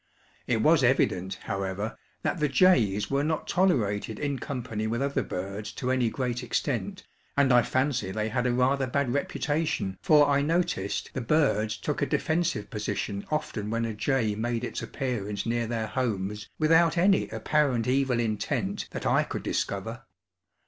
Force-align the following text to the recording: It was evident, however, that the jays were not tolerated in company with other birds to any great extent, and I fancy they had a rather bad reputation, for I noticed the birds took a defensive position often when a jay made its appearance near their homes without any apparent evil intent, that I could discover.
It 0.47 0.63
was 0.63 0.83
evident, 0.83 1.35
however, 1.43 1.95
that 2.23 2.39
the 2.39 2.47
jays 2.49 3.11
were 3.11 3.23
not 3.23 3.47
tolerated 3.47 4.17
in 4.17 4.39
company 4.39 4.87
with 4.87 4.99
other 4.99 5.21
birds 5.21 5.71
to 5.73 5.91
any 5.91 6.09
great 6.09 6.41
extent, 6.41 7.03
and 7.37 7.53
I 7.53 7.61
fancy 7.61 8.09
they 8.09 8.29
had 8.29 8.47
a 8.47 8.51
rather 8.51 8.87
bad 8.87 9.13
reputation, 9.13 9.99
for 10.01 10.27
I 10.27 10.41
noticed 10.41 11.11
the 11.13 11.21
birds 11.21 11.77
took 11.77 12.01
a 12.01 12.07
defensive 12.07 12.71
position 12.71 13.27
often 13.29 13.69
when 13.69 13.85
a 13.85 13.93
jay 13.93 14.33
made 14.33 14.63
its 14.63 14.81
appearance 14.81 15.45
near 15.45 15.67
their 15.67 15.85
homes 15.85 16.49
without 16.57 16.97
any 16.97 17.29
apparent 17.29 17.85
evil 17.87 18.19
intent, 18.19 18.87
that 18.89 19.05
I 19.05 19.21
could 19.21 19.43
discover. 19.43 20.01